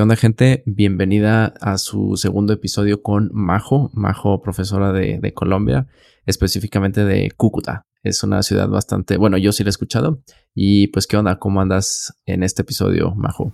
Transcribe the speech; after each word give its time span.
¿Qué 0.00 0.02
onda 0.02 0.16
gente? 0.16 0.62
Bienvenida 0.64 1.52
a 1.60 1.76
su 1.76 2.16
segundo 2.16 2.54
episodio 2.54 3.02
con 3.02 3.28
Majo, 3.34 3.90
Majo 3.92 4.40
profesora 4.40 4.94
de, 4.94 5.34
Colombia, 5.34 5.88
específicamente 6.24 7.04
de 7.04 7.30
Cúcuta. 7.36 7.84
Es 8.02 8.22
una 8.22 8.42
ciudad 8.42 8.66
bastante, 8.70 9.18
bueno, 9.18 9.36
yo 9.36 9.52
sí 9.52 9.62
la 9.62 9.68
he 9.68 9.72
escuchado. 9.72 10.22
Y 10.54 10.86
pues, 10.86 11.06
¿qué 11.06 11.18
onda? 11.18 11.38
¿Cómo 11.38 11.60
andas 11.60 12.14
en 12.24 12.42
este 12.42 12.62
episodio, 12.62 13.14
Majo? 13.14 13.52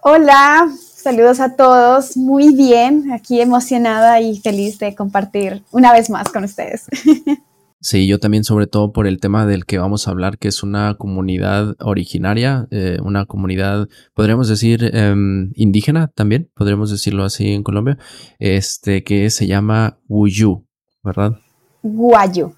Hola, 0.00 0.66
saludos 0.94 1.40
a 1.40 1.56
todos. 1.56 2.16
Muy 2.16 2.54
bien, 2.54 3.12
aquí 3.12 3.42
emocionada 3.42 4.18
y 4.22 4.40
feliz 4.40 4.78
de 4.78 4.94
compartir 4.94 5.62
una 5.72 5.92
vez 5.92 6.08
más 6.08 6.30
con 6.30 6.44
ustedes. 6.44 6.86
Sí, 7.80 8.06
yo 8.06 8.18
también 8.18 8.42
sobre 8.42 8.66
todo 8.66 8.92
por 8.92 9.06
el 9.06 9.20
tema 9.20 9.46
del 9.46 9.66
que 9.66 9.78
vamos 9.78 10.08
a 10.08 10.10
hablar, 10.10 10.38
que 10.38 10.48
es 10.48 10.62
una 10.62 10.94
comunidad 10.94 11.76
originaria, 11.80 12.66
eh, 12.70 12.98
una 13.02 13.26
comunidad, 13.26 13.88
podríamos 14.14 14.48
decir, 14.48 14.90
em, 14.94 15.52
indígena 15.54 16.08
también, 16.08 16.50
podríamos 16.54 16.90
decirlo 16.90 17.24
así 17.24 17.52
en 17.52 17.62
Colombia, 17.62 17.98
este 18.38 19.04
que 19.04 19.30
se 19.30 19.46
llama 19.46 19.98
Wuyu, 20.08 20.66
¿verdad? 21.04 21.36
Guayu. 21.82 22.55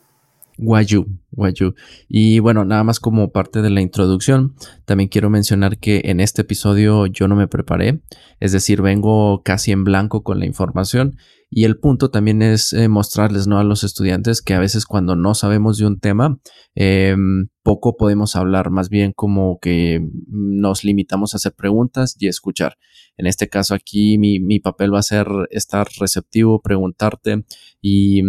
Guayu, 0.59 1.07
Guayu. 1.31 1.75
Y 2.09 2.41
bueno, 2.41 2.65
nada 2.65 2.83
más 2.85 2.99
como 3.01 3.31
parte 3.31 3.63
de 3.63 3.71
la 3.71 3.81
introducción, 3.81 4.55
también 4.85 5.09
quiero 5.09 5.31
mencionar 5.31 5.79
que 5.79 6.03
en 6.05 6.21
este 6.21 6.43
episodio 6.43 7.07
yo 7.07 7.29
no 7.29 7.37
me 7.37 7.47
preparé, 7.47 8.03
es 8.41 8.53
decir, 8.53 8.83
vengo 8.83 9.43
casi 9.45 9.71
en 9.71 9.85
blanco 9.85 10.23
con 10.25 10.41
la 10.41 10.47
información 10.47 11.17
y 11.51 11.65
el 11.65 11.79
punto 11.79 12.11
también 12.11 12.43
es 12.43 12.73
eh, 12.73 12.89
mostrarles 12.89 13.47
¿no? 13.47 13.59
a 13.59 13.65
los 13.65 13.85
estudiantes 13.85 14.43
que 14.43 14.55
a 14.55 14.59
veces 14.59 14.85
cuando 14.85 15.17
no 15.17 15.35
sabemos 15.35 15.79
de 15.79 15.87
un 15.87 15.99
tema, 16.01 16.39
em, 16.75 17.49
poco 17.63 17.97
podemos 17.97 18.37
hablar, 18.37 18.71
más 18.71 18.89
bien 18.89 19.13
como 19.15 19.59
que 19.61 20.07
nos 20.27 20.85
limitamos 20.85 21.33
a 21.33 21.37
hacer 21.37 21.55
preguntas 21.55 22.17
y 22.19 22.27
escuchar. 22.27 22.77
En 23.17 23.27
este 23.27 23.49
caso 23.49 23.75
aquí 23.75 24.19
mi, 24.19 24.41
mi 24.41 24.59
papel 24.59 24.93
va 24.93 24.99
a 24.99 25.03
ser 25.03 25.27
estar 25.51 25.87
receptivo, 25.99 26.61
preguntarte 26.61 27.45
y 27.81 28.23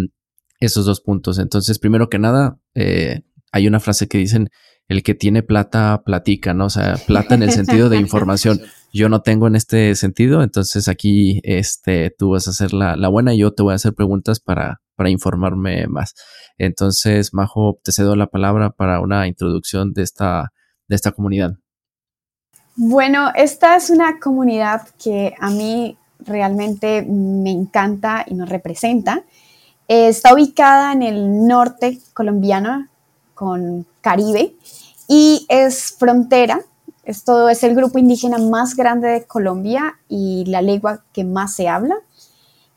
esos 0.60 0.86
dos 0.86 1.02
puntos. 1.02 1.40
Entonces, 1.40 1.80
primero 1.80 2.10
que 2.10 2.20
nada, 2.20 2.60
eh, 2.76 3.22
hay 3.52 3.68
una 3.68 3.80
frase 3.80 4.08
que 4.08 4.18
dicen, 4.18 4.50
el 4.88 5.04
que 5.04 5.14
tiene 5.14 5.44
plata, 5.44 6.02
platica, 6.04 6.54
¿no? 6.54 6.66
O 6.66 6.70
sea, 6.70 6.96
plata 7.06 7.36
en 7.36 7.44
el 7.44 7.52
sentido 7.52 7.90
de 7.90 7.98
información. 7.98 8.60
Yo 8.92 9.08
no 9.08 9.22
tengo 9.22 9.46
en 9.46 9.56
este 9.56 9.94
sentido, 9.94 10.42
entonces 10.42 10.88
aquí 10.88 11.42
este, 11.44 12.10
tú 12.18 12.32
vas 12.32 12.48
a 12.48 12.52
hacer 12.52 12.74
la, 12.74 12.96
la 12.96 13.08
buena 13.08 13.36
y 13.36 13.38
yo 13.38 13.54
te 13.54 13.62
voy 13.62 13.74
a 13.74 13.76
hacer 13.76 13.94
preguntas 13.94 14.40
para, 14.40 14.82
para 14.96 15.12
informarme 15.12 15.86
más. 15.86 16.16
Entonces, 16.58 17.32
Majo, 17.32 17.80
te 17.84 17.92
cedo 17.92 18.16
la 18.16 18.26
palabra 18.26 18.72
para 18.72 19.00
una 19.00 19.28
introducción 19.28 19.94
de 19.94 20.02
esta, 20.02 20.54
de 20.88 20.96
esta 20.96 21.12
comunidad. 21.12 21.54
Bueno, 22.76 23.32
esta 23.36 23.76
es 23.76 23.92
una 23.92 24.20
comunidad 24.20 24.88
que 25.04 25.36
a 25.40 25.52
mí 25.52 25.96
realmente 26.20 27.06
me 27.08 27.52
encanta 27.52 28.26
y 28.28 28.34
nos 28.34 28.50
representa. 28.50 29.24
Está 29.90 30.36
ubicada 30.36 30.94
en 30.94 31.02
el 31.02 31.48
norte 31.48 32.00
colombiano 32.14 32.88
con 33.34 33.88
Caribe 34.02 34.54
y 35.08 35.48
es 35.50 35.96
frontera. 35.98 36.62
Esto 37.04 37.50
es 37.50 37.64
el 37.64 37.74
grupo 37.74 37.98
indígena 37.98 38.38
más 38.38 38.76
grande 38.76 39.08
de 39.08 39.24
Colombia 39.24 39.98
y 40.08 40.46
la 40.46 40.62
lengua 40.62 41.02
que 41.12 41.24
más 41.24 41.56
se 41.56 41.68
habla. 41.68 41.96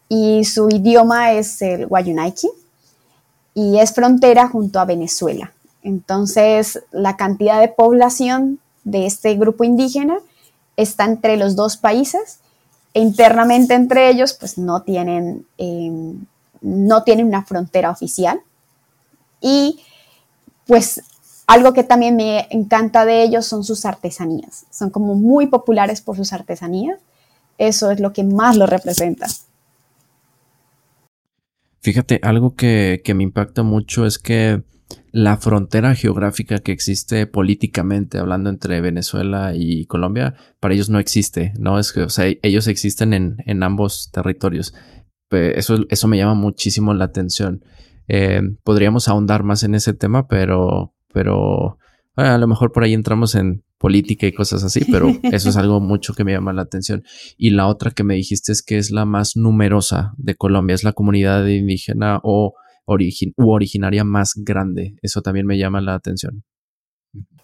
Y 0.08 0.46
su 0.46 0.70
idioma 0.70 1.32
es 1.32 1.60
el 1.60 1.86
Guayunaiki 1.86 2.48
y 3.52 3.78
es 3.78 3.92
frontera 3.92 4.48
junto 4.48 4.80
a 4.80 4.86
Venezuela. 4.86 5.52
Entonces, 5.82 6.82
la 6.92 7.18
cantidad 7.18 7.60
de 7.60 7.68
población 7.68 8.58
de 8.84 9.04
este 9.04 9.34
grupo 9.34 9.64
indígena 9.64 10.16
está 10.78 11.04
entre 11.04 11.36
los 11.36 11.56
dos 11.56 11.76
países 11.76 12.38
e 12.94 13.00
internamente 13.02 13.74
entre 13.74 14.08
ellos, 14.08 14.32
pues 14.32 14.56
no 14.56 14.80
tienen 14.80 15.44
eh, 15.58 16.14
no 16.62 17.02
tienen 17.02 17.26
una 17.26 17.44
frontera 17.44 17.90
oficial. 17.90 18.40
Y 19.40 19.80
pues 20.66 21.02
algo 21.46 21.72
que 21.72 21.84
también 21.84 22.16
me 22.16 22.46
encanta 22.50 23.04
de 23.04 23.22
ellos 23.22 23.46
son 23.46 23.64
sus 23.64 23.84
artesanías. 23.84 24.66
Son 24.70 24.90
como 24.90 25.14
muy 25.14 25.48
populares 25.48 26.00
por 26.00 26.16
sus 26.16 26.32
artesanías. 26.32 26.98
Eso 27.58 27.90
es 27.90 28.00
lo 28.00 28.12
que 28.12 28.24
más 28.24 28.56
lo 28.56 28.66
representa. 28.66 29.26
Fíjate, 31.80 32.20
algo 32.22 32.54
que, 32.54 33.02
me 33.14 33.24
impacta 33.24 33.64
mucho 33.64 34.06
es 34.06 34.18
que 34.18 34.62
la 35.10 35.36
frontera 35.36 35.94
geográfica 35.94 36.60
que 36.60 36.72
existe 36.72 37.26
políticamente 37.26 38.18
hablando 38.18 38.50
entre 38.50 38.80
Venezuela 38.80 39.52
y 39.54 39.84
Colombia, 39.86 40.34
para 40.60 40.74
ellos 40.74 40.90
no 40.90 41.00
existe, 41.00 41.52
¿no? 41.58 41.78
Es 41.78 41.92
que, 41.92 42.02
o 42.02 42.08
sea, 42.08 42.26
ellos 42.42 42.66
existen 42.68 43.12
en, 43.12 43.36
en 43.46 43.62
ambos 43.62 44.10
territorios 44.12 44.74
eso, 45.32 45.78
eso 45.88 46.08
me 46.08 46.18
llama 46.18 46.34
muchísimo 46.34 46.94
la 46.94 47.04
atención. 47.04 47.64
Eh, 48.08 48.42
podríamos 48.64 49.08
ahondar 49.08 49.42
más 49.42 49.62
en 49.62 49.74
ese 49.74 49.94
tema, 49.94 50.26
pero, 50.28 50.94
pero 51.12 51.78
a 52.16 52.38
lo 52.38 52.46
mejor 52.46 52.72
por 52.72 52.84
ahí 52.84 52.94
entramos 52.94 53.34
en 53.34 53.64
política 53.78 54.26
y 54.26 54.32
cosas 54.32 54.62
así, 54.62 54.84
pero 54.84 55.08
eso 55.22 55.48
es 55.48 55.56
algo 55.56 55.80
mucho 55.80 56.14
que 56.14 56.24
me 56.24 56.32
llama 56.32 56.52
la 56.52 56.62
atención. 56.62 57.02
Y 57.36 57.50
la 57.50 57.66
otra 57.66 57.90
que 57.90 58.04
me 58.04 58.14
dijiste 58.14 58.52
es 58.52 58.62
que 58.62 58.78
es 58.78 58.90
la 58.90 59.04
más 59.04 59.36
numerosa 59.36 60.12
de 60.16 60.34
Colombia, 60.34 60.74
es 60.74 60.84
la 60.84 60.92
comunidad 60.92 61.46
indígena 61.46 62.20
o 62.22 62.54
u 63.36 63.50
originaria 63.50 64.04
más 64.04 64.34
grande. 64.36 64.96
Eso 65.02 65.22
también 65.22 65.46
me 65.46 65.58
llama 65.58 65.80
la 65.80 65.94
atención. 65.94 66.44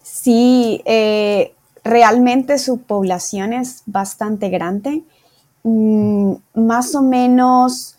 Sí, 0.01 0.81
eh, 0.85 1.53
realmente 1.83 2.57
su 2.57 2.81
población 2.81 3.53
es 3.53 3.83
bastante 3.85 4.49
grande. 4.49 5.03
Mm, 5.63 6.33
más 6.53 6.95
o 6.95 7.01
menos 7.01 7.95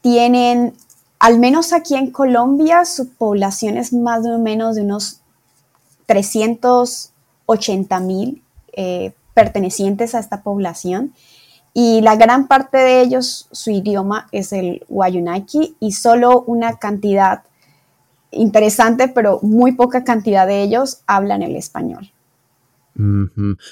tienen, 0.00 0.74
al 1.18 1.38
menos 1.38 1.72
aquí 1.72 1.94
en 1.94 2.10
Colombia, 2.10 2.84
su 2.84 3.08
población 3.10 3.76
es 3.76 3.92
más 3.92 4.26
o 4.26 4.38
menos 4.38 4.76
de 4.76 4.82
unos 4.82 5.20
380 6.06 8.00
mil 8.00 8.42
eh, 8.72 9.12
pertenecientes 9.34 10.14
a 10.14 10.18
esta 10.18 10.42
población. 10.42 11.12
Y 11.74 12.02
la 12.02 12.16
gran 12.16 12.48
parte 12.48 12.76
de 12.78 13.00
ellos, 13.00 13.48
su 13.50 13.70
idioma 13.70 14.28
es 14.30 14.52
el 14.52 14.84
Wayunaiki 14.88 15.76
y 15.80 15.92
solo 15.92 16.42
una 16.42 16.76
cantidad 16.76 17.44
interesante, 18.30 19.08
pero 19.08 19.38
muy 19.42 19.72
poca 19.72 20.04
cantidad 20.04 20.46
de 20.46 20.62
ellos 20.62 21.02
hablan 21.06 21.42
el 21.42 21.56
español. 21.56 22.10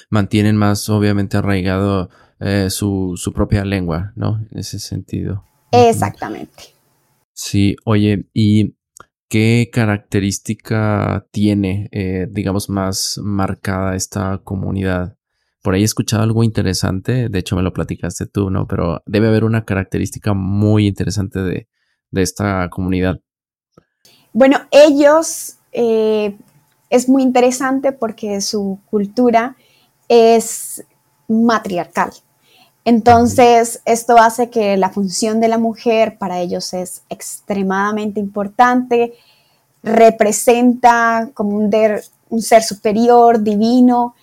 Mantienen 0.09 0.57
más, 0.57 0.89
obviamente, 0.89 1.37
arraigado 1.37 2.09
eh, 2.43 2.71
su, 2.71 3.31
propia 3.35 3.63
lengua, 3.63 4.13
¿no? 4.15 4.43
En 4.49 4.59
ese 4.59 4.79
sentido. 4.79 5.45
Exactamente. 5.71 6.63
Sí, 7.33 7.75
oye, 7.85 8.25
¿y 8.33 8.75
qué 9.29 9.69
característica 9.71 11.27
tiene, 11.29 11.87
eh, 11.91 12.25
digamos, 12.31 12.67
más 12.67 13.19
marcada 13.23 13.95
esta 13.95 14.41
comunidad? 14.43 15.17
Por 15.61 15.75
ahí 15.75 15.83
he 15.83 15.85
escuchado 15.85 16.23
algo 16.23 16.43
interesante, 16.43 17.29
de 17.29 17.39
hecho 17.39 17.55
me 17.55 17.61
lo 17.61 17.73
platicaste 17.73 18.25
tú, 18.25 18.49
¿no? 18.49 18.65
Pero 18.67 19.03
debe 19.05 19.27
haber 19.27 19.43
una 19.43 19.63
característica 19.63 20.33
muy 20.33 20.87
interesante 20.87 21.41
de, 21.41 21.67
esta 22.13 22.67
comunidad. 22.69 23.21
Bueno, 24.33 24.57
ellos 24.71 25.57
eh, 25.73 26.35
es 26.89 27.07
muy 27.07 27.21
interesante 27.21 27.91
porque 27.91 28.41
su 28.41 28.79
cultura 28.89 29.55
es 30.09 30.83
matriarcal. 31.27 32.11
Entonces, 32.83 33.81
esto 33.85 34.17
hace 34.17 34.49
que 34.49 34.75
la 34.75 34.89
función 34.89 35.39
de 35.39 35.47
la 35.47 35.59
mujer 35.59 36.17
para 36.17 36.39
ellos 36.39 36.73
es 36.73 37.03
extremadamente 37.09 38.19
importante, 38.19 39.13
representa 39.83 41.29
como 41.33 41.57
un, 41.57 42.41
ser 42.41 42.63
superior, 42.63 43.43
divino 43.43 44.15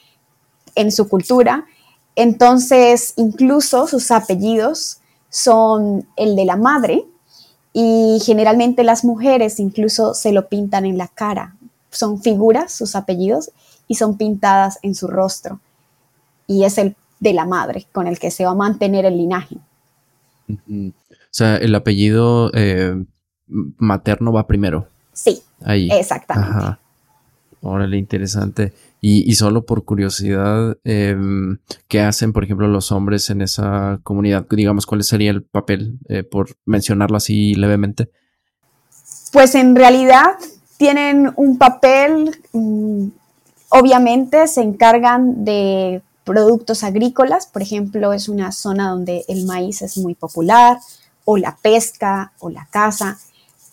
en 0.74 0.90
su 0.90 1.08
cultura. 1.08 1.66
Entonces, 2.16 3.14
incluso 3.16 3.86
sus 3.86 4.10
apellidos 4.10 4.98
son 5.30 6.08
el 6.16 6.34
de 6.34 6.44
la 6.44 6.56
madre 6.56 7.04
y 7.72 8.18
generalmente 8.24 8.82
las 8.82 9.04
mujeres 9.04 9.60
incluso 9.60 10.14
se 10.14 10.32
lo 10.32 10.48
pintan 10.48 10.84
en 10.84 10.98
la 10.98 11.06
cara. 11.06 11.54
Son 11.90 12.20
figuras, 12.20 12.72
sus 12.72 12.96
apellidos, 12.96 13.52
y 13.86 13.94
son 13.94 14.16
pintadas 14.16 14.78
en 14.82 14.94
su 14.94 15.06
rostro. 15.06 15.60
Y 16.46 16.64
es 16.64 16.76
el 16.78 16.96
de 17.20 17.32
la 17.32 17.44
madre 17.44 17.86
con 17.92 18.06
el 18.06 18.18
que 18.18 18.30
se 18.30 18.44
va 18.44 18.52
a 18.52 18.54
mantener 18.54 19.04
el 19.04 19.16
linaje. 19.16 19.56
O 20.48 20.92
sea, 21.30 21.56
el 21.56 21.74
apellido 21.74 22.50
eh, 22.54 23.04
materno 23.46 24.32
va 24.32 24.46
primero. 24.46 24.88
Sí, 25.12 25.42
Ahí. 25.62 25.88
exactamente. 25.90 26.50
Ajá. 26.50 26.80
Órale, 27.60 27.96
interesante. 27.96 28.72
Y, 29.00 29.32
solo 29.34 29.64
por 29.64 29.84
curiosidad, 29.84 30.76
em, 30.84 31.58
¿qué 31.86 32.00
hacen, 32.00 32.32
por 32.32 32.44
ejemplo, 32.44 32.66
los 32.66 32.90
hombres 32.90 33.30
en 33.30 33.42
esa 33.42 34.00
comunidad? 34.02 34.46
Digamos, 34.50 34.86
¿cuál 34.86 35.04
sería 35.04 35.30
el 35.30 35.42
papel, 35.42 35.98
eh, 36.08 36.24
por 36.24 36.50
mencionarlo 36.64 37.16
así 37.16 37.54
levemente? 37.54 38.10
Pues 39.32 39.54
en 39.54 39.76
realidad 39.76 40.34
tienen 40.78 41.32
un 41.36 41.58
papel, 41.58 42.36
mm, 42.52 43.06
obviamente 43.70 44.48
se 44.48 44.62
encargan 44.62 45.44
de 45.44 46.02
productos 46.28 46.84
agrícolas, 46.84 47.46
por 47.46 47.62
ejemplo, 47.62 48.12
es 48.12 48.28
una 48.28 48.52
zona 48.52 48.90
donde 48.90 49.24
el 49.28 49.46
maíz 49.46 49.80
es 49.80 49.96
muy 49.96 50.14
popular, 50.14 50.76
o 51.24 51.38
la 51.38 51.56
pesca, 51.56 52.32
o 52.38 52.50
la 52.50 52.66
caza, 52.70 53.16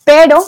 pero 0.05 0.41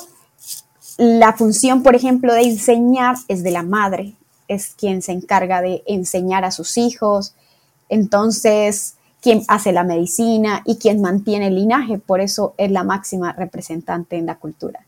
la 0.98 1.34
función, 1.34 1.84
por 1.84 1.96
ejemplo, 1.96 2.34
de 2.34 2.44
enseñar 2.44 3.18
es 3.28 3.44
de 3.44 3.52
la 3.52 3.64
madre, 3.64 4.14
es 4.48 4.70
quien 4.70 5.02
se 5.02 5.12
encarga 5.12 5.62
de 5.62 5.84
enseñar 5.86 6.46
a 6.46 6.52
sus 6.52 6.78
hijos, 6.78 7.34
entonces 7.90 8.96
quien 9.22 9.44
hace 9.50 9.74
la 9.74 9.84
medicina 9.84 10.62
y 10.66 10.78
quien 10.78 11.02
mantiene 11.02 11.48
el 11.48 11.56
linaje, 11.56 11.98
por 11.98 12.22
eso 12.22 12.54
es 12.58 12.72
la 12.72 12.86
máxima 12.86 13.34
representante 13.34 14.16
en 14.16 14.28
la 14.28 14.36
cultura. 14.36 14.86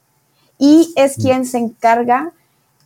Y 0.57 0.93
es 0.95 1.17
mm. 1.17 1.21
quien 1.21 1.45
se 1.45 1.57
encarga 1.57 2.31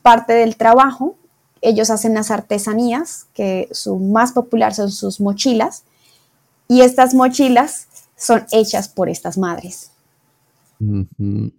parte 0.02 0.34
del 0.34 0.56
trabajo, 0.56 1.18
ellos 1.64 1.90
hacen 1.90 2.14
las 2.14 2.32
artesanías, 2.32 3.28
que 3.34 3.68
su 3.72 3.98
más 3.98 4.32
popular 4.32 4.74
son 4.74 4.92
sus 4.92 5.20
mochilas, 5.20 5.84
y 6.68 6.82
estas 6.82 7.14
mochilas 7.14 7.88
son 8.16 8.46
hechas 8.52 8.90
por 8.90 9.10
estas 9.10 9.38
madres. 9.38 9.92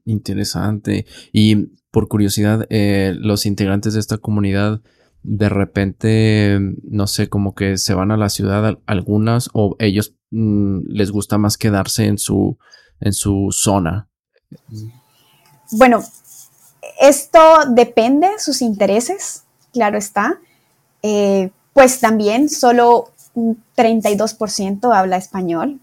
Interesante. 0.04 1.06
Y 1.32 1.56
por 1.90 2.08
curiosidad, 2.08 2.66
eh, 2.70 3.14
los 3.18 3.46
integrantes 3.46 3.94
de 3.94 4.00
esta 4.00 4.18
comunidad 4.18 4.80
de 5.24 5.48
repente, 5.48 6.58
no 6.82 7.06
sé, 7.06 7.28
como 7.28 7.54
que 7.54 7.78
se 7.78 7.94
van 7.94 8.10
a 8.10 8.18
la 8.18 8.28
ciudad 8.28 8.78
algunas 8.84 9.48
o 9.54 9.74
ellos 9.78 10.14
mm, 10.30 10.80
les 10.86 11.10
gusta 11.10 11.38
más 11.38 11.56
quedarse 11.56 12.06
en 12.06 12.18
su, 12.18 12.58
en 13.00 13.14
su 13.14 13.48
zona. 13.50 14.08
Bueno, 15.72 16.04
esto 17.00 17.38
depende 17.70 18.28
de 18.28 18.38
sus 18.38 18.60
intereses, 18.60 19.43
claro 19.74 19.98
está. 19.98 20.38
Eh, 21.02 21.50
pues 21.74 22.00
también 22.00 22.48
solo 22.48 23.10
un 23.34 23.62
32% 23.76 24.96
habla 24.96 25.16
español, 25.18 25.80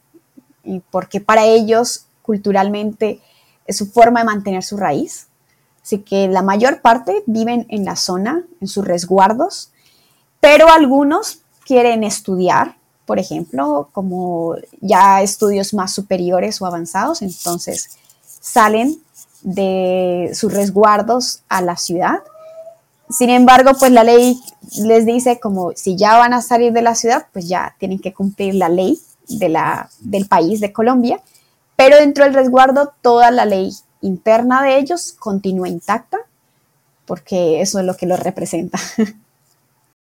porque 0.89 1.21
para 1.21 1.45
ellos 1.45 2.05
culturalmente 2.21 3.19
es 3.67 3.77
su 3.77 3.88
forma 3.88 4.21
de 4.21 4.25
mantener 4.25 4.63
su 4.63 4.77
raíz. 4.77 5.27
Así 5.83 5.99
que 5.99 6.27
la 6.27 6.41
mayor 6.41 6.81
parte 6.81 7.23
viven 7.25 7.65
en 7.69 7.85
la 7.85 7.95
zona, 7.95 8.43
en 8.61 8.67
sus 8.67 8.85
resguardos, 8.85 9.71
pero 10.39 10.71
algunos 10.71 11.41
quieren 11.65 12.03
estudiar, 12.03 12.77
por 13.05 13.19
ejemplo, 13.19 13.89
como 13.91 14.55
ya 14.79 15.21
estudios 15.21 15.73
más 15.73 15.93
superiores 15.93 16.61
o 16.61 16.65
avanzados, 16.65 17.21
entonces 17.21 17.97
salen 18.23 19.01
de 19.41 20.31
sus 20.33 20.53
resguardos 20.53 21.41
a 21.49 21.61
la 21.61 21.77
ciudad. 21.77 22.19
Sin 23.12 23.30
embargo, 23.30 23.72
pues 23.78 23.92
la 23.92 24.04
ley 24.04 24.40
les 24.84 25.06
dice 25.06 25.40
como 25.40 25.74
si 25.75 25.98
ya 25.98 26.18
van 26.18 26.34
a 26.34 26.42
salir 26.42 26.72
de 26.72 26.81
la 26.81 26.96
ciudad, 26.96 27.28
pues 27.34 27.48
ya 27.48 27.75
tienen 27.78 28.00
que 28.00 28.13
cumplir 28.13 28.56
la 28.56 28.69
ley 28.69 29.00
de 29.28 29.50
la, 29.50 29.90
del 30.00 30.28
país 30.28 30.60
de 30.60 30.72
Colombia, 30.72 31.22
pero 31.75 31.98
dentro 31.98 32.24
del 32.24 32.34
resguardo 32.34 32.94
toda 33.02 33.31
la 33.31 33.46
ley 33.46 33.72
interna 34.02 34.63
de 34.63 34.80
ellos 34.80 35.13
continúa 35.19 35.68
intacta, 35.68 36.18
porque 37.06 37.62
eso 37.62 37.80
es 37.80 37.86
lo 37.86 37.96
que 37.96 38.08
los 38.08 38.19
representa. 38.19 38.80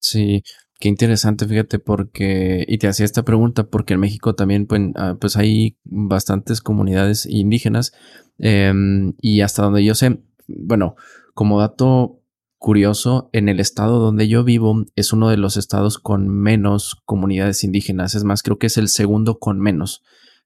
Sí, 0.03 0.43
qué 0.79 0.89
interesante, 0.89 1.47
fíjate, 1.47 1.79
porque, 1.79 2.65
y 2.67 2.79
te 2.79 2.89
hacía 2.89 3.05
esta 3.05 3.23
pregunta, 3.23 3.65
porque 3.65 3.93
en 3.93 4.01
México 4.01 4.35
también, 4.35 4.67
pues, 4.67 4.81
ah, 4.97 5.15
pues 5.21 5.37
hay 5.37 5.77
bastantes 5.85 6.63
comunidades 6.63 7.27
indígenas, 7.27 7.93
em, 8.39 9.13
y 9.21 9.43
hasta 9.43 9.63
donde 9.63 9.85
yo 9.85 9.95
sé, 9.95 10.23
bueno, 10.49 10.97
como 11.35 11.61
dato 11.61 12.20
curioso, 12.61 13.31
en 13.33 13.49
el 13.49 13.59
estado 13.59 13.99
donde 13.99 14.29
yo 14.29 14.45
vivo 14.45 14.85
es 14.95 15.13
uno 15.13 15.31
de 15.31 15.39
los 15.39 15.57
estados 15.57 15.99
con 15.99 16.29
menos 16.29 17.03
comunidades 17.05 17.65
indígenas, 17.65 18.15
es 18.15 18.23
más, 18.23 18.45
creo 18.45 18.59
que 18.59 18.69
es 18.69 18.77
el 18.77 18.87
segundo 18.89 19.41
con 19.41 19.59
menos. 19.59 20.03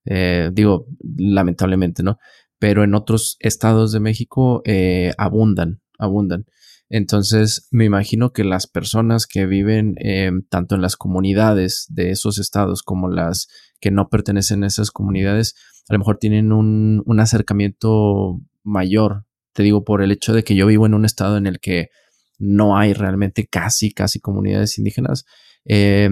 Eh, 0.07 0.51
digo, 0.53 0.87
lamentablemente, 1.17 2.03
¿no? 2.03 2.19
pero 2.65 2.83
en 2.83 2.95
otros 2.95 3.37
estados 3.41 3.93
de 3.93 4.01
México 4.01 4.63
eh, 4.65 5.13
abundan, 5.19 5.83
abundan. 5.99 6.47
Entonces, 6.89 7.69
me 7.71 7.85
imagino 7.85 8.33
que 8.33 8.43
las 8.43 8.67
personas 8.67 9.27
que 9.27 9.45
viven 9.45 9.97
eh, 9.99 10.31
tanto 10.49 10.75
en 10.75 10.81
las 10.81 10.97
comunidades 10.97 11.87
de 11.91 12.11
esos 12.11 12.39
estados 12.39 12.83
como 12.83 13.09
las 13.09 13.49
que 13.81 13.91
no 13.91 14.09
pertenecen 14.09 14.65
a 14.65 14.69
esas 14.69 14.91
comunidades, 14.91 15.55
a 15.91 15.93
lo 15.93 15.99
mejor 15.99 16.17
tienen 16.17 16.53
un, 16.53 17.05
acercamiento 17.21 18.41
mayor. 18.63 19.27
Te 19.53 19.63
digo, 19.63 19.85
por 19.85 20.01
el 20.01 20.11
hecho 20.11 20.33
de 20.33 20.43
que 20.43 20.55
yo 20.55 20.67
vivo 20.67 20.87
en 20.87 20.95
un 20.95 21.05
estado 21.05 21.37
en 21.37 21.47
el 21.47 21.61
que 21.61 21.91
no 22.39 22.77
hay 22.77 22.93
realmente 22.93 23.47
casi, 23.47 23.93
casi 23.93 24.21
comunidades 24.21 24.79
indígenas. 24.79 25.25
Eh, 25.65 26.11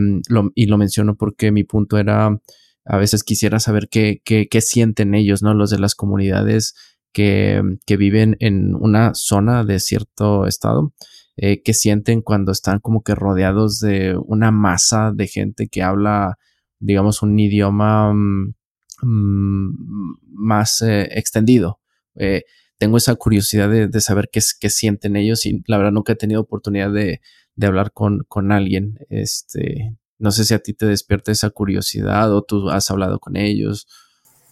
y 0.54 0.66
lo 0.66 0.78
menciono 0.78 1.16
porque 1.16 1.52
mi 1.52 1.64
punto 1.64 1.98
era 1.98 2.38
a 2.84 2.96
veces 2.96 3.22
quisiera 3.22 3.60
saber 3.60 3.88
qué, 3.88 4.20
qué, 4.24 4.48
qué 4.48 4.60
sienten 4.60 5.14
ellos, 5.14 5.42
¿no? 5.42 5.54
Los 5.54 5.70
de 5.70 5.78
las 5.78 5.94
comunidades 5.94 6.74
que, 7.12 7.62
que 7.86 7.96
viven 7.96 8.36
en 8.40 8.74
una 8.74 9.14
zona 9.14 9.64
de 9.64 9.78
cierto 9.78 10.46
estado, 10.46 10.92
eh, 11.36 11.62
qué 11.62 11.74
sienten 11.74 12.22
cuando 12.22 12.52
están 12.52 12.80
como 12.80 13.02
que 13.02 13.14
rodeados 13.14 13.78
de 13.80 14.16
una 14.16 14.50
masa 14.50 15.12
de 15.14 15.28
gente 15.28 15.68
que 15.68 15.82
habla, 15.82 16.38
digamos, 16.78 17.22
un 17.22 17.38
idioma 17.38 18.12
mm, 18.12 18.54
mm, 19.02 20.16
más 20.32 20.82
eh, 20.82 21.08
extendido. 21.12 21.80
Eh, 22.16 22.42
tengo 22.82 22.96
esa 22.96 23.14
curiosidad 23.14 23.68
de, 23.70 23.86
de 23.86 24.00
saber 24.00 24.28
qué, 24.28 24.40
qué, 24.58 24.68
sienten 24.68 25.14
ellos 25.14 25.46
y 25.46 25.62
la 25.68 25.76
verdad 25.78 25.92
nunca 25.92 26.14
he 26.14 26.16
tenido 26.16 26.40
oportunidad 26.40 26.90
de, 26.90 27.20
de 27.54 27.66
hablar 27.68 27.92
con, 27.92 28.24
con 28.26 28.50
alguien. 28.50 28.98
Este, 29.08 29.96
no 30.18 30.32
sé 30.32 30.44
si 30.44 30.52
a 30.52 30.58
ti 30.58 30.74
te 30.74 30.86
despierta 30.86 31.30
esa 31.30 31.50
curiosidad 31.50 32.34
o 32.34 32.42
tú 32.42 32.70
has 32.70 32.90
hablado 32.90 33.20
con 33.20 33.36
ellos. 33.36 33.86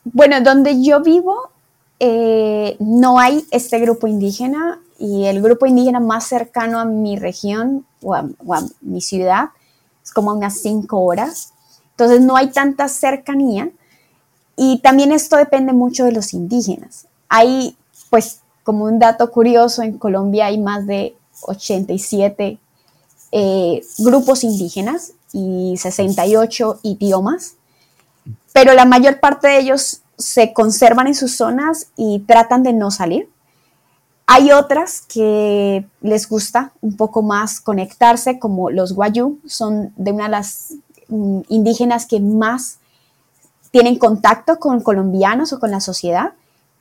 Bueno, 0.05 0.41
donde 0.43 0.81
yo 0.81 1.03
vivo 1.03 1.51
eh, 1.99 2.77
no 2.79 3.19
hay 3.19 3.45
este 3.51 3.81
grupo 3.81 4.07
indígena 4.07 4.81
y 4.97 5.25
el 5.25 5.43
grupo 5.43 5.67
indígena 5.67 5.99
más 5.99 6.29
cercano 6.29 6.79
a 6.79 6.85
mi 6.85 7.17
región 7.17 7.85
o 8.01 8.15
a, 8.15 8.29
mi 8.81 9.01
ciudad 9.01 9.49
es 10.05 10.13
como 10.13 10.33
unas 10.33 10.61
cinco 10.61 11.01
horas. 11.01 11.53
Entonces 11.91 12.21
no 12.21 12.37
hay 12.37 12.53
tanta 12.53 12.87
cercanía 12.87 13.73
y 14.55 14.79
también 14.83 15.11
esto 15.11 15.37
depende 15.37 15.73
mucho 15.73 16.05
de 16.05 16.13
los 16.13 16.33
indígenas. 16.33 17.09
Hay, 17.29 17.77
pues, 18.11 18.41
como 18.63 18.85
un 18.85 18.99
dato 18.99 19.31
curioso, 19.31 19.83
en 19.83 19.99
Colombia 19.99 20.47
hay 20.47 20.59
más 20.59 20.87
de 20.87 21.17
87 21.43 22.59
eh, 23.33 23.83
grupos 23.99 24.45
indígenas 24.45 25.13
y 25.33 25.77
68 25.77 26.81
idiomas, 26.83 27.55
pero 28.53 28.75
la 28.75 28.85
mayor 28.85 29.21
parte 29.21 29.49
de 29.49 29.59
ellos 29.61 30.03
se 30.19 30.53
conservan 30.53 31.07
en 31.07 31.15
sus 31.15 31.37
zonas 31.37 31.89
y 31.97 32.21
tratan 32.21 32.63
de 32.63 32.73
no 32.73 32.91
salir. 32.91 33.29
Hay 34.27 34.53
otras 34.53 35.01
que 35.01 35.87
les 36.03 36.29
gusta 36.29 36.73
un 36.81 36.97
poco 36.97 37.23
más 37.23 37.61
conectarse, 37.61 38.39
como 38.39 38.71
los 38.71 38.93
Guayú, 38.93 39.39
son 39.47 39.93
de 39.97 40.13
una 40.13 40.25
de 40.25 40.31
las 40.31 40.75
mm, 41.09 41.41
indígenas 41.49 42.07
que 42.07 42.21
más 42.21 42.79
tienen 43.71 43.97
contacto 43.97 44.59
con 44.59 44.81
colombianos 44.81 45.53
o 45.53 45.61
con 45.61 45.71
la 45.71 45.81
sociedad, 45.81 46.35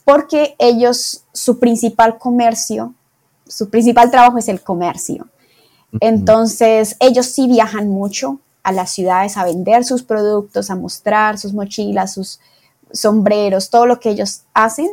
porque 0.10 0.56
ellos, 0.58 1.24
su 1.34 1.60
principal 1.60 2.18
comercio, 2.18 2.96
su 3.48 3.70
principal 3.70 4.10
trabajo 4.10 4.40
es 4.40 4.48
el 4.48 4.60
comercio. 4.60 5.28
Entonces, 6.00 6.96
ellos 7.00 7.28
sí 7.28 7.48
viajan 7.48 7.90
mucho 7.90 8.40
a 8.64 8.72
las 8.72 8.90
ciudades 8.92 9.38
a 9.38 9.46
vender 9.46 9.86
sus 9.86 10.02
productos, 10.02 10.72
a 10.72 10.76
mostrar 10.76 11.38
sus 11.38 11.54
mochilas, 11.54 12.16
sus 12.16 12.40
sombreros, 12.92 13.70
todo 13.70 13.86
lo 13.86 14.00
que 14.00 14.10
ellos 14.10 14.42
hacen. 14.56 14.90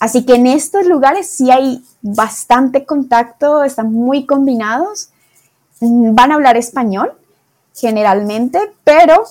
Así 0.00 0.24
que 0.24 0.36
en 0.36 0.46
estos 0.46 0.86
lugares 0.86 1.28
sí 1.28 1.50
hay 1.50 1.84
bastante 2.00 2.86
contacto, 2.86 3.62
están 3.62 3.92
muy 3.92 4.24
combinados. 4.24 5.10
Mm, 5.80 6.14
van 6.14 6.32
a 6.32 6.36
hablar 6.36 6.56
español 6.56 7.12
generalmente, 7.74 8.72
pero 8.84 9.24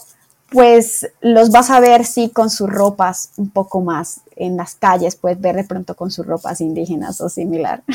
pues 0.53 1.09
los 1.19 1.49
vas 1.49 1.71
a 1.71 1.79
ver 1.79 2.05
sí 2.05 2.29
con 2.29 2.51
sus 2.51 2.69
ropas 2.69 3.31
un 3.37 3.49
poco 3.49 3.81
más 3.81 4.21
en 4.35 4.55
las 4.55 4.75
calles, 4.75 5.15
puedes 5.15 5.41
ver 5.41 5.55
de 5.55 5.63
pronto 5.63 5.95
con 5.95 6.11
sus 6.11 6.25
ropas 6.25 6.61
indígenas 6.61 7.19
o 7.19 7.27
similar. 7.27 7.83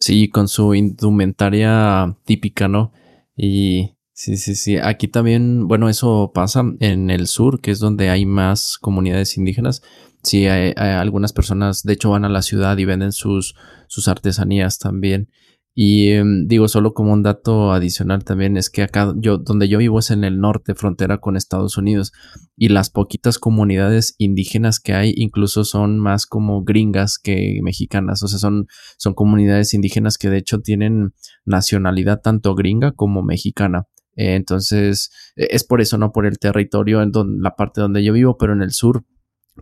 Sí, 0.00 0.28
con 0.28 0.48
su 0.48 0.74
indumentaria 0.74 2.14
típica, 2.26 2.68
¿no? 2.68 2.92
Y 3.36 3.96
sí, 4.12 4.36
sí, 4.36 4.54
sí. 4.54 4.76
Aquí 4.76 5.08
también, 5.08 5.66
bueno, 5.66 5.88
eso 5.88 6.30
pasa 6.34 6.62
en 6.80 7.08
el 7.08 7.26
sur, 7.26 7.62
que 7.62 7.70
es 7.70 7.78
donde 7.78 8.10
hay 8.10 8.26
más 8.26 8.76
comunidades 8.76 9.38
indígenas. 9.38 9.82
Sí, 10.22 10.46
hay, 10.46 10.74
algunas 10.76 11.32
personas, 11.32 11.84
de 11.84 11.94
hecho, 11.94 12.10
van 12.10 12.26
a 12.26 12.28
la 12.28 12.42
ciudad 12.42 12.76
y 12.76 12.84
venden 12.84 13.12
sus, 13.12 13.54
sus 13.86 14.08
artesanías 14.08 14.78
también. 14.78 15.30
Y 15.76 16.10
em, 16.10 16.46
digo, 16.46 16.68
solo 16.68 16.94
como 16.94 17.12
un 17.12 17.24
dato 17.24 17.72
adicional 17.72 18.22
también 18.22 18.56
es 18.56 18.70
que 18.70 18.82
acá, 18.82 19.12
yo, 19.16 19.38
donde 19.38 19.68
yo 19.68 19.78
vivo 19.78 19.98
es 19.98 20.12
en 20.12 20.22
el 20.22 20.38
norte, 20.38 20.76
frontera 20.76 21.18
con 21.18 21.36
Estados 21.36 21.76
Unidos, 21.76 22.12
y 22.56 22.68
las 22.68 22.90
poquitas 22.90 23.40
comunidades 23.40 24.14
indígenas 24.18 24.78
que 24.78 24.94
hay 24.94 25.12
incluso 25.16 25.64
son 25.64 25.98
más 25.98 26.26
como 26.26 26.62
gringas 26.62 27.18
que 27.18 27.58
mexicanas, 27.62 28.22
o 28.22 28.28
sea, 28.28 28.38
son, 28.38 28.66
son 28.98 29.14
comunidades 29.14 29.74
indígenas 29.74 30.16
que 30.16 30.30
de 30.30 30.38
hecho 30.38 30.60
tienen 30.60 31.12
nacionalidad 31.44 32.20
tanto 32.22 32.54
gringa 32.54 32.92
como 32.92 33.22
mexicana. 33.22 33.88
entonces, 34.16 35.10
e, 35.34 35.48
es 35.50 35.64
por 35.64 35.80
eso, 35.80 35.98
no 35.98 36.12
por 36.12 36.26
el 36.26 36.38
territorio 36.38 37.02
en 37.02 37.10
la 37.40 37.56
parte 37.56 37.80
donde 37.80 38.04
yo 38.04 38.12
vivo, 38.12 38.36
pero 38.38 38.52
en 38.52 38.62
el 38.62 38.70
sur 38.70 39.04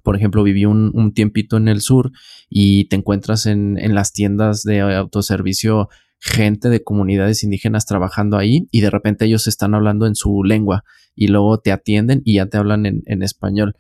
por 0.03 0.17
ejemplo, 0.17 0.43
viví 0.43 0.65
un, 0.65 1.13
tiempito 1.15 1.57
en 1.57 1.69
el 1.69 1.81
sur 1.81 2.13
y 2.49 2.87
te 2.89 2.97
encuentras 2.97 3.47
en, 3.47 3.77
las 3.95 4.13
tiendas 4.13 4.63
de 4.63 4.81
autoservicio 4.81 5.89
gente 6.19 6.69
de 6.69 6.85
comunidades 6.85 7.43
indígenas 7.43 7.85
trabajando 7.85 8.39
ahí 8.39 8.69
y 8.71 8.81
de 8.81 8.91
repente 8.91 9.25
ellos 9.25 9.49
están 9.49 9.75
hablando 9.75 10.07
en 10.07 10.15
su 10.15 10.45
lengua 10.45 10.85
y 11.17 11.27
luego 11.27 11.59
te 11.59 11.73
atienden 11.73 12.23
y 12.25 12.35
ya 12.35 12.47
te 12.47 12.59
hablan 12.59 12.87
en, 12.87 13.23
español. 13.23 13.75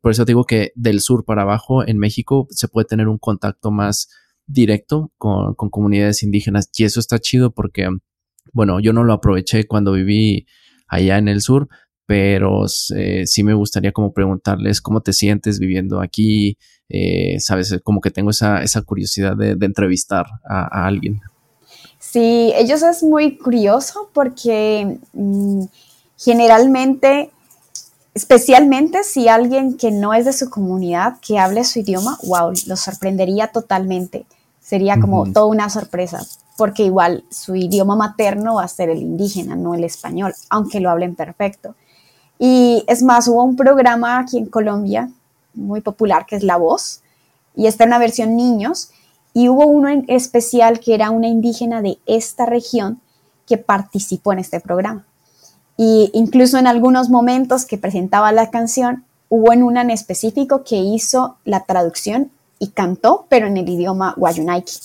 por 0.00 0.12
eso 0.12 0.24
digo 0.24 0.44
que 0.44 0.70
del 0.76 1.00
sur 1.00 1.24
para 1.24 1.42
abajo 1.42 1.86
en 1.86 1.98
México 1.98 2.46
se 2.50 2.68
puede 2.68 2.86
tener 2.86 3.08
un 3.08 3.18
contacto 3.18 3.70
más 3.70 4.08
directo 4.46 5.12
con, 5.18 5.54
comunidades 5.54 6.22
indígenas 6.22 6.70
y 6.76 6.84
eso 6.84 7.00
está 7.00 7.18
chido 7.18 7.52
porque, 7.52 7.88
bueno, 8.52 8.80
yo 8.80 8.92
no 8.92 9.04
lo 9.04 9.12
aproveché 9.12 9.66
cuando 9.66 9.92
viví 9.92 10.46
allá 10.86 11.18
en 11.18 11.28
el 11.28 11.40
sur, 11.40 11.68
pero 12.10 12.64
eh, 12.96 13.24
sí 13.24 13.44
me 13.44 13.54
gustaría 13.54 13.92
como 13.92 14.12
preguntarles 14.12 14.80
cómo 14.80 15.00
te 15.00 15.12
sientes 15.12 15.60
viviendo 15.60 16.00
aquí, 16.00 16.58
eh, 16.88 17.38
sabes, 17.38 17.78
como 17.84 18.00
que 18.00 18.10
tengo 18.10 18.30
esa, 18.30 18.64
esa 18.64 18.82
curiosidad 18.82 19.36
de, 19.36 19.56
entrevistar 19.64 20.26
a 20.44 20.88
alguien. 20.88 21.20
Sí, 22.00 22.52
ellos 22.56 22.82
es 22.82 23.04
muy 23.04 23.38
curioso 23.38 24.10
porque 24.12 24.98
mm, 25.12 25.66
generalmente, 26.18 27.30
especialmente 28.12 29.04
si 29.04 29.28
alguien 29.28 29.76
que 29.76 29.92
no 29.92 30.12
es 30.12 30.24
de 30.24 30.32
su 30.32 30.50
comunidad, 30.50 31.20
que 31.24 31.38
hable 31.38 31.62
su 31.62 31.78
idioma, 31.78 32.18
wow, 32.24 32.52
lo 32.66 32.74
sorprendería 32.74 33.52
totalmente. 33.52 34.26
Sería 34.60 34.98
como 34.98 35.32
toda 35.32 35.46
una 35.46 35.70
sorpresa, 35.70 36.26
porque 36.56 36.82
igual 36.82 37.22
su 37.30 37.54
idioma 37.54 37.94
materno 37.94 38.56
va 38.56 38.64
a 38.64 38.68
ser 38.68 38.90
el 38.90 38.98
indígena, 38.98 39.54
no 39.54 39.76
el 39.76 39.84
español, 39.84 40.34
aunque 40.48 40.80
lo 40.80 40.90
hablen 40.90 41.14
perfecto. 41.14 41.76
Y 42.42 42.84
es 42.88 43.02
más, 43.02 43.28
hubo 43.28 43.44
un 43.44 43.54
programa 43.54 44.18
aquí 44.18 44.38
en 44.38 44.46
Colombia 44.46 45.10
muy 45.52 45.82
popular 45.82 46.24
que 46.24 46.36
es 46.36 46.42
La 46.42 46.56
Voz, 46.56 47.02
y 47.54 47.66
está 47.66 47.84
en 47.84 47.90
la 47.90 47.98
versión 47.98 48.34
niños, 48.34 48.90
y 49.34 49.50
hubo 49.50 49.66
uno 49.66 49.90
en 49.90 50.06
especial 50.08 50.80
que 50.80 50.94
era 50.94 51.10
una 51.10 51.28
indígena 51.28 51.82
de 51.82 51.98
esta 52.06 52.46
región 52.46 53.00
que 53.46 53.58
participó 53.58 54.32
en 54.32 54.38
este 54.38 54.58
programa. 54.58 55.04
Y 55.76 56.10
incluso 56.14 56.56
en 56.56 56.66
algunos 56.66 57.10
momentos 57.10 57.66
que 57.66 57.76
presentaba 57.76 58.32
la 58.32 58.50
canción, 58.50 59.04
hubo 59.28 59.52
en 59.52 59.62
una 59.62 59.82
en 59.82 59.90
específico 59.90 60.64
que 60.64 60.76
hizo 60.76 61.36
la 61.44 61.64
traducción 61.64 62.30
y 62.58 62.68
cantó, 62.68 63.26
pero 63.28 63.48
en 63.48 63.58
el 63.58 63.68
idioma 63.68 64.14
guayunaiki. 64.16 64.78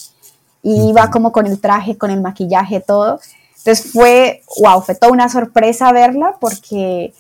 Y 0.62 0.90
iba 0.90 1.10
como 1.10 1.32
con 1.32 1.48
el 1.48 1.60
traje, 1.62 1.98
con 1.98 2.12
el 2.12 2.22
maquillaje, 2.22 2.82
todo. 2.82 3.20
Entonces 3.58 3.92
fue, 3.92 4.44
wow, 4.60 4.82
fue 4.82 4.96
toda 4.96 5.12
una 5.12 5.30
sorpresa 5.30 5.92
verla 5.92 6.38
porque 6.40 7.14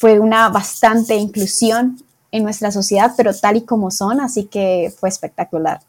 fue 0.00 0.18
una 0.18 0.48
bastante 0.48 1.14
inclusión 1.16 1.98
en 2.32 2.42
nuestra 2.42 2.72
sociedad, 2.72 3.12
pero 3.18 3.34
tal 3.34 3.58
y 3.58 3.66
como 3.66 3.90
son, 3.90 4.18
así 4.20 4.44
que 4.44 4.90
fue 4.98 5.10
espectacular. 5.10 5.80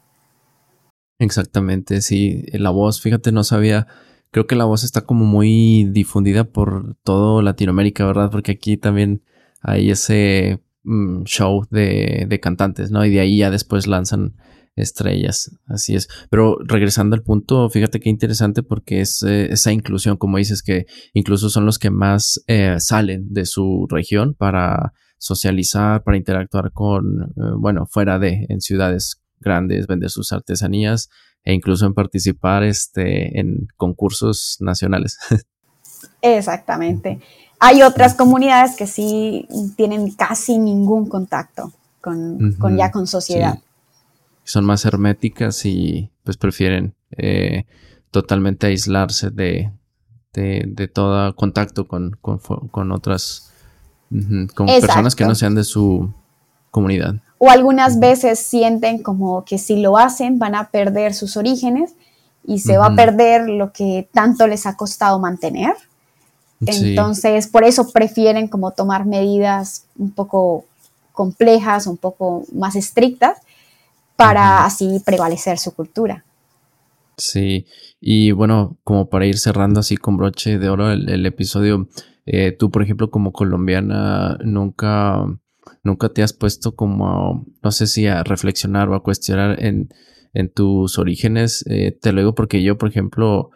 Exactamente, 1.18 2.02
sí. 2.02 2.44
La 2.52 2.68
voz, 2.68 3.00
fíjate, 3.00 3.32
no 3.32 3.42
sabía. 3.42 3.86
Creo 4.30 4.46
que 4.46 4.54
la 4.54 4.66
voz 4.66 4.84
está 4.84 5.00
como 5.00 5.24
muy 5.24 5.88
difundida 5.90 6.44
por 6.44 6.94
todo 7.04 7.40
Latinoamérica, 7.40 8.04
¿verdad? 8.04 8.30
Porque 8.30 8.52
aquí 8.52 8.76
también 8.76 9.22
hay 9.62 9.90
ese 9.90 10.60
mm, 10.84 11.24
show 11.24 11.66
de, 11.70 12.26
de, 12.28 12.40
cantantes, 12.40 12.90
¿no? 12.90 13.04
Y 13.04 13.10
de 13.10 13.20
ahí 13.20 13.38
ya 13.38 13.50
después 13.50 13.86
lanzan 13.86 14.34
estrellas. 14.76 15.50
Así 15.66 15.94
es. 15.94 16.08
Pero 16.30 16.56
regresando 16.64 17.14
al 17.14 17.22
punto, 17.22 17.68
fíjate 17.68 18.00
qué 18.00 18.08
interesante 18.08 18.62
porque 18.62 19.00
es 19.00 19.22
eh, 19.22 19.52
esa 19.52 19.72
inclusión, 19.72 20.16
como 20.16 20.38
dices, 20.38 20.62
que 20.62 20.86
incluso 21.12 21.50
son 21.50 21.66
los 21.66 21.78
que 21.78 21.90
más 21.90 22.42
eh, 22.46 22.76
salen 22.78 23.32
de 23.32 23.46
su 23.46 23.86
región 23.88 24.34
para 24.34 24.92
socializar, 25.18 26.02
para 26.02 26.16
interactuar 26.16 26.72
con, 26.72 27.22
eh, 27.22 27.52
bueno, 27.58 27.86
fuera 27.86 28.18
de, 28.18 28.46
en 28.48 28.60
ciudades 28.60 29.22
grandes, 29.40 29.86
vender 29.86 30.10
sus 30.10 30.32
artesanías 30.32 31.08
e 31.44 31.52
incluso 31.52 31.86
en 31.86 31.94
participar 31.94 32.62
este, 32.62 33.38
en 33.38 33.66
concursos 33.76 34.56
nacionales. 34.60 35.18
Exactamente. 36.22 37.20
Hay 37.64 37.82
otras 37.82 38.14
comunidades 38.14 38.74
que 38.74 38.88
sí 38.88 39.46
tienen 39.76 40.10
casi 40.14 40.58
ningún 40.58 41.08
contacto 41.08 41.70
con, 42.00 42.56
ya 42.76 42.90
con 42.90 43.06
sociedad. 43.06 43.60
Son 44.42 44.64
más 44.64 44.84
herméticas 44.84 45.64
y 45.64 46.10
pues 46.24 46.36
prefieren 46.36 46.92
eh, 47.16 47.64
totalmente 48.10 48.66
aislarse 48.66 49.30
de, 49.30 49.70
de, 50.32 50.88
todo 50.92 51.36
contacto 51.36 51.86
con, 51.86 52.18
otras, 52.90 53.52
con 54.56 54.66
personas 54.66 55.14
que 55.14 55.24
no 55.24 55.36
sean 55.36 55.54
de 55.54 55.62
su 55.62 56.12
comunidad. 56.72 57.14
O 57.38 57.48
algunas 57.48 58.00
veces 58.00 58.40
sienten 58.40 59.04
como 59.04 59.44
que 59.44 59.58
si 59.58 59.80
lo 59.80 59.98
hacen 59.98 60.40
van 60.40 60.56
a 60.56 60.70
perder 60.70 61.14
sus 61.14 61.36
orígenes 61.36 61.94
y 62.44 62.58
se 62.58 62.76
va 62.76 62.86
a 62.86 62.96
perder 62.96 63.48
lo 63.48 63.72
que 63.72 64.08
tanto 64.12 64.48
les 64.48 64.66
ha 64.66 64.76
costado 64.76 65.20
mantener. 65.20 65.74
Entonces, 66.66 67.48
por 67.48 67.64
eso 67.64 67.90
prefieren 67.92 68.48
como 68.48 68.72
tomar 68.72 69.06
medidas 69.06 69.86
un 69.96 70.10
poco 70.12 70.64
complejas, 71.12 71.86
un 71.86 71.96
poco 71.96 72.44
más 72.52 72.76
estrictas, 72.76 73.38
para 74.16 74.64
así 74.64 75.00
prevalecer 75.04 75.58
su 75.58 75.74
cultura. 75.74 76.24
Sí, 77.16 77.66
y 78.00 78.32
bueno, 78.32 78.76
como 78.84 79.08
para 79.08 79.26
ir 79.26 79.38
cerrando 79.38 79.80
así 79.80 79.96
con 79.96 80.16
broche 80.16 80.58
de 80.58 80.68
oro 80.68 80.90
el, 80.92 81.26
episodio, 81.26 81.88
eh, 82.26 82.52
tú, 82.52 82.70
por 82.70 82.82
ejemplo, 82.82 83.10
como 83.10 83.32
colombiana, 83.32 84.38
nunca 84.44 85.26
nunca 85.82 86.08
te 86.08 86.22
has 86.22 86.32
puesto 86.32 86.74
como, 86.74 87.46
no 87.62 87.70
sé 87.72 87.86
si 87.86 88.06
a 88.06 88.22
reflexionar 88.22 88.88
o 88.88 88.94
a 88.94 89.02
cuestionar 89.02 89.62
en, 89.62 89.88
tus 90.54 90.98
orígenes. 90.98 91.64
Eh, 91.68 91.92
te 92.00 92.12
lo 92.12 92.20
digo 92.20 92.34
porque 92.34 92.62
yo, 92.62 92.78
por 92.78 92.88
ejemplo, 92.88 93.50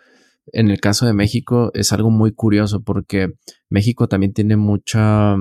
en 0.53 0.71
el 0.71 0.81
caso 0.81 1.07
de 1.07 1.13
México 1.13 1.71
es 1.75 1.93
algo 1.93 2.11
muy 2.11 2.33
curioso 2.33 2.83
porque 2.83 3.29
México 3.69 4.09
también 4.09 4.33
tiene 4.33 4.57
mucha, 4.57 5.37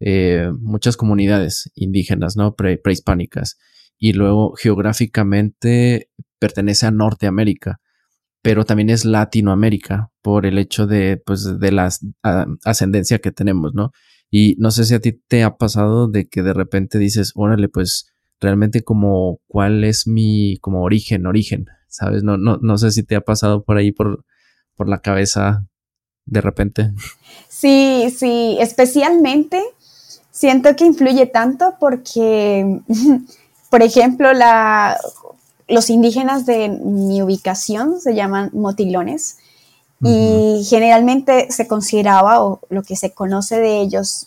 eh, 0.00 0.50
muchas 0.60 0.96
comunidades 0.96 1.70
indígenas, 1.74 2.36
¿no? 2.36 2.54
prehispánicas. 2.54 3.58
Y 3.98 4.14
luego 4.14 4.54
geográficamente 4.54 6.10
pertenece 6.38 6.86
a 6.86 6.90
Norteamérica, 6.90 7.80
pero 8.42 8.64
también 8.64 8.90
es 8.90 9.04
Latinoamérica 9.04 10.10
por 10.22 10.46
el 10.46 10.58
hecho 10.58 10.86
de, 10.86 11.22
pues, 11.24 11.60
de 11.60 11.72
la 11.72 11.88
ascendencia 12.64 13.20
que 13.20 13.30
tenemos, 13.30 13.74
¿no? 13.74 13.92
Y 14.28 14.56
no 14.58 14.70
sé 14.70 14.84
si 14.84 14.94
a 14.94 15.00
ti 15.00 15.12
te 15.28 15.44
ha 15.44 15.56
pasado 15.56 16.08
de 16.08 16.26
que 16.26 16.42
de 16.42 16.54
repente 16.54 16.98
dices, 16.98 17.32
órale, 17.36 17.68
pues 17.68 18.12
realmente 18.40 18.82
como 18.82 19.40
cuál 19.46 19.84
es 19.84 20.06
mi 20.08 20.58
como 20.60 20.82
origen, 20.82 21.26
origen, 21.26 21.66
¿sabes? 21.88 22.24
No, 22.24 22.38
no, 22.38 22.58
no 22.60 22.78
sé 22.78 22.90
si 22.90 23.04
te 23.04 23.14
ha 23.14 23.20
pasado 23.20 23.62
por 23.62 23.76
ahí 23.76 23.92
por, 23.92 24.24
por 24.76 24.88
la 24.88 24.98
cabeza 24.98 25.66
de 26.26 26.40
repente. 26.40 26.92
Sí, 27.48 28.14
sí, 28.16 28.56
especialmente 28.60 29.62
siento 30.30 30.74
que 30.76 30.84
influye 30.84 31.26
tanto 31.26 31.74
porque, 31.78 32.80
por 33.70 33.82
ejemplo, 33.82 34.32
la, 34.32 34.98
los 35.68 35.90
indígenas 35.90 36.46
de 36.46 36.68
mi 36.68 37.22
ubicación 37.22 38.00
se 38.00 38.14
llaman 38.14 38.50
motilones 38.52 39.38
y 40.04 40.66
generalmente 40.68 41.52
se 41.52 41.68
consideraba, 41.68 42.42
o 42.42 42.60
lo 42.70 42.82
que 42.82 42.96
se 42.96 43.12
conoce 43.12 43.60
de 43.60 43.80
ellos 43.80 44.26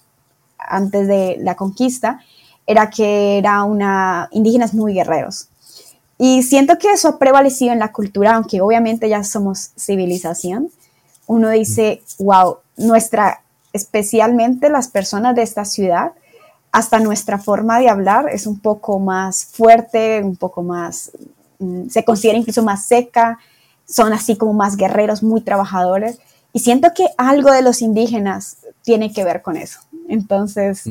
antes 0.58 1.06
de 1.06 1.38
la 1.42 1.56
conquista, 1.56 2.22
era 2.66 2.90
que 2.90 3.38
eran 3.38 3.70
una, 3.70 4.30
indígenas 4.32 4.74
muy 4.74 4.94
guerreros. 4.94 5.50
Y 6.18 6.44
siento 6.44 6.78
que 6.78 6.92
eso 6.92 7.10
ha 7.10 7.20
prevalecido 7.20 7.74
en 7.74 7.80
la 7.80 7.92
cultura, 7.92 8.36
aunque 8.36 8.62
obviamente 8.62 9.10
ya 9.10 9.24
somos 9.24 9.72
civilización. 9.78 10.70
Uno 11.28 11.50
dice, 11.50 12.02
wow, 12.20 12.58
nuestra, 12.78 13.42
especialmente 13.74 14.70
las 14.70 14.88
personas 14.88 15.36
de 15.36 15.42
esta 15.42 15.66
ciudad, 15.66 16.14
hasta 16.72 17.00
nuestra 17.00 17.38
forma 17.38 17.80
de 17.80 17.90
hablar 17.90 18.28
es 18.30 18.48
un 18.48 18.60
poco 18.60 19.00
más 19.00 19.46
fuerte, 19.46 20.22
un 20.24 20.36
poco 20.36 20.62
más, 20.62 21.12
mm, 21.60 21.88
se 21.90 22.04
considera 22.04 22.38
incluso 22.38 22.64
más 22.64 22.86
seca, 22.86 23.40
son 23.86 24.14
así 24.14 24.36
como 24.36 24.54
más 24.54 24.78
guerreros, 24.78 25.24
muy 25.24 25.42
trabajadores. 25.42 26.20
Y 26.54 26.60
siento 26.60 26.90
que 26.94 27.08
algo 27.18 27.52
de 27.52 27.62
los 27.62 27.82
indígenas 27.82 28.58
tiene 28.84 29.12
que 29.12 29.24
ver 29.24 29.42
con 29.42 29.58
eso. 29.58 29.80
Entonces, 30.08 30.84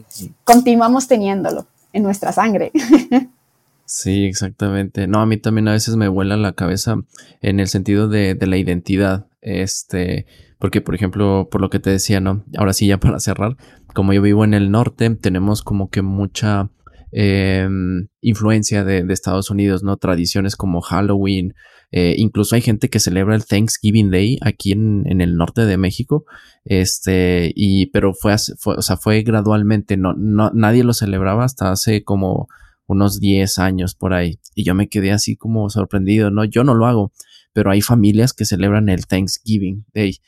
continuamos 0.44 1.06
teniéndolo 1.08 1.66
en 1.92 2.02
nuestra 2.02 2.32
sangre. 2.32 2.72
Sí, 3.86 4.24
exactamente. 4.24 5.06
No, 5.06 5.20
a 5.20 5.26
mí 5.26 5.36
también 5.36 5.68
a 5.68 5.72
veces 5.72 5.96
me 5.96 6.08
vuela 6.08 6.36
la 6.36 6.52
cabeza 6.52 6.96
en 7.42 7.60
el 7.60 7.68
sentido 7.68 8.08
de, 8.08 8.36
la 8.40 8.56
identidad. 8.56 9.26
Este, 9.42 10.26
porque, 10.58 10.80
por 10.80 10.94
ejemplo, 10.94 11.48
por 11.50 11.60
lo 11.60 11.68
que 11.68 11.80
te 11.80 11.90
decía, 11.90 12.20
¿no? 12.20 12.44
Ahora 12.56 12.72
sí, 12.72 12.86
ya 12.86 12.98
para 13.00 13.20
cerrar, 13.20 13.56
como 13.94 14.12
yo 14.12 14.22
vivo 14.22 14.44
en 14.44 14.54
el 14.54 14.70
norte, 14.70 15.10
tenemos 15.16 15.62
como 15.62 15.90
que 15.90 16.02
mucha 16.02 16.70
em, 17.12 18.08
influencia 18.22 18.84
de, 18.84 19.04
de, 19.04 19.12
Estados 19.12 19.50
Unidos, 19.50 19.82
¿no? 19.82 19.96
Tradiciones 19.96 20.56
como 20.56 20.80
Halloween, 20.80 21.54
Eh, 21.96 22.16
incluso 22.18 22.56
hay 22.56 22.60
gente 22.60 22.88
que 22.90 22.98
celebra 22.98 23.36
el 23.36 23.44
Thanksgiving 23.46 24.10
Day 24.10 24.38
aquí 24.42 24.72
en, 24.72 25.20
el 25.20 25.36
norte 25.36 25.64
de 25.64 25.76
México. 25.76 26.24
Este, 26.64 27.52
y, 27.54 27.86
pero 27.92 28.14
fue, 28.14 28.34
fue, 28.58 28.74
o 28.76 28.82
sea, 28.82 28.96
fue 28.96 29.22
gradualmente, 29.22 29.96
no, 29.96 30.12
no, 30.14 30.50
nadie 30.54 30.82
lo 30.82 30.92
celebraba 30.92 31.44
hasta 31.44 31.70
hace 31.70 32.02
como 32.02 32.48
unos 32.86 33.20
10 33.20 33.58
años 33.58 33.94
por 33.94 34.14
ahí. 34.14 34.38
Y 34.54 34.64
yo 34.64 34.74
me 34.74 34.88
quedé 34.88 35.12
así 35.12 35.36
como 35.36 35.68
sorprendido, 35.70 36.30
¿no? 36.30 36.44
Yo 36.44 36.64
no 36.64 36.74
lo 36.74 36.86
hago, 36.86 37.12
pero 37.52 37.70
hay 37.70 37.80
familias 37.80 38.32
que 38.32 38.44
celebran 38.44 38.88
el 38.88 39.06
Thanksgiving 39.06 39.86
Day. 39.94 40.18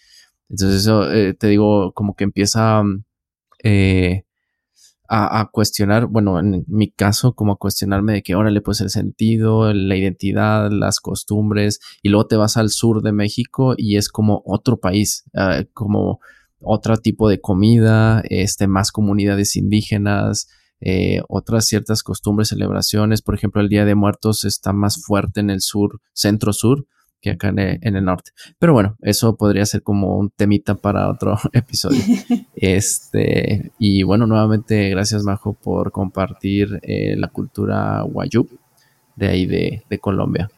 Entonces 0.49 0.83
eso, 0.83 1.11
eh, 1.13 1.35
te 1.35 1.49
digo, 1.49 1.93
como 1.93 2.15
que 2.15 2.25
empieza 2.25 2.83
eh, 3.63 4.25
a, 5.09 5.49
cuestionar, 5.53 6.07
bueno, 6.07 6.39
en 6.41 6.65
mi 6.67 6.91
caso, 6.91 7.35
como 7.35 7.53
a 7.53 7.59
cuestionarme 7.59 8.15
de 8.15 8.23
que, 8.23 8.35
órale, 8.35 8.61
pues 8.61 8.81
el 8.81 8.91
sentido, 8.91 9.73
la 9.73 9.97
identidad, 9.97 10.71
las 10.71 11.01
costumbres, 11.01 11.81
y 12.03 12.09
luego 12.09 12.27
te 12.27 12.37
vas 12.37 12.57
al 12.57 12.71
sur 12.71 13.03
de 13.03 13.13
México 13.13 13.75
y 13.77 13.97
es 13.97 14.09
como 14.09 14.43
otro 14.45 14.79
país, 14.79 15.25
ah, 15.35 15.63
como 15.73 16.21
otro 16.61 16.97
tipo 16.97 17.29
de 17.29 17.41
comida, 17.41 18.23
este, 18.29 18.67
más 18.67 18.91
comunidades 18.93 19.57
indígenas, 19.57 20.49
eh, 20.81 21.21
otras 21.29 21.67
ciertas 21.67 22.03
costumbres, 22.03 22.49
celebraciones, 22.49 23.23
por 23.23 23.35
ejemplo, 23.35 23.61
el 23.61 23.69
Día 23.69 23.85
de 23.85 23.95
Muertos 23.95 24.45
está 24.45 24.73
más 24.73 25.03
fuerte 25.03 25.41
en 25.41 25.51
el 25.51 25.61
sur, 25.61 26.01
centro-sur, 26.13 26.87
que 27.21 27.31
acá 27.31 27.49
en 27.49 27.59
el, 27.59 28.05
norte. 28.05 28.31
Pero 28.59 28.73
bueno, 28.73 28.97
eso 29.01 29.37
podría 29.37 29.65
ser 29.67 29.83
como 29.83 30.17
un 30.17 30.31
temita 30.31 30.75
para 30.75 31.09
otro 31.09 31.37
episodio. 31.53 32.03
este, 32.55 33.73
y 33.79 34.03
bueno, 34.03 34.27
nuevamente 34.27 34.91
gracias 34.91 35.23
Majo 35.23 35.55
por 35.55 35.93
compartir 35.93 36.79
eh, 36.83 37.17
la 37.17 37.29
cultura 37.29 38.03
guayú 38.03 38.49
de 39.17 39.29
ahí 39.29 39.47
de, 39.47 39.83
de 39.89 39.99
Colombia. 39.99 40.51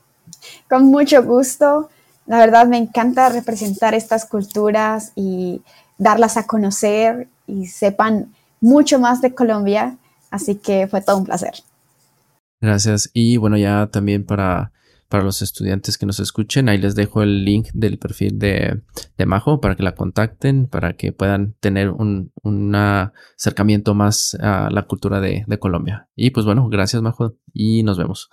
Con 0.68 0.86
mucho 0.86 1.22
gusto. 1.22 1.88
La 2.26 2.38
verdad 2.38 2.66
me 2.66 2.76
encanta 2.76 3.30
representar 3.30 3.94
estas 3.94 4.26
culturas 4.26 5.12
y 5.14 5.62
darlas 5.96 6.36
a 6.36 6.46
conocer 6.46 7.28
y 7.46 7.66
sepan 7.66 8.34
mucho 8.60 8.98
más 8.98 9.22
de 9.22 9.34
Colombia. 9.34 9.96
Así 10.30 10.56
que 10.56 10.86
fue 10.88 11.00
todo 11.00 11.18
un 11.18 11.24
placer. 11.24 11.54
Gracias. 12.60 13.10
Y 13.12 13.36
bueno, 13.36 13.56
ya 13.56 13.88
también 13.90 14.24
para 14.24 14.72
para 15.08 15.24
los 15.24 15.42
estudiantes 15.42 15.98
que 15.98 16.06
nos 16.06 16.20
escuchen. 16.20 16.68
Ahí 16.68 16.78
les 16.78 16.94
dejo 16.94 17.22
el 17.22 17.44
link 17.44 17.68
del 17.72 17.98
perfil 17.98 18.38
de, 18.38 18.82
de 19.16 19.26
Majo 19.26 19.60
para 19.60 19.74
que 19.74 19.82
la 19.82 19.94
contacten, 19.94 20.66
para 20.66 20.94
que 20.94 21.12
puedan 21.12 21.54
tener 21.60 21.90
un, 21.90 22.30
acercamiento 22.74 23.94
más 23.94 24.36
a 24.40 24.70
la 24.70 24.82
cultura 24.82 25.20
de, 25.20 25.44
de 25.46 25.58
Colombia. 25.58 26.08
Y 26.14 26.30
pues 26.30 26.46
bueno, 26.46 26.68
gracias 26.68 27.02
Majo 27.02 27.36
y 27.52 27.82
nos 27.82 27.98
vemos. 27.98 28.28